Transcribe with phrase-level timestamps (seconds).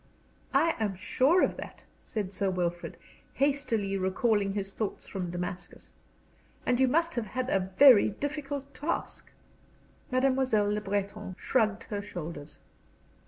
[0.55, 2.97] "I am sure of that," said Sir Wilfrid,
[3.35, 5.93] hastily recalling his thoughts from Damascus.
[6.65, 9.31] "And you must have had a very difficult task."
[10.09, 12.57] Mademoiselle Le Breton shrugged her shoulders.